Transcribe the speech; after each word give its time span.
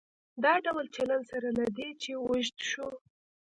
دا 0.43 0.53
ډول 0.65 0.85
چلن 0.95 1.21
سره 1.31 1.47
له 1.57 1.65
دې 1.77 1.89
چې 2.01 2.11
اوږد 2.23 2.57
شو. 2.69 2.87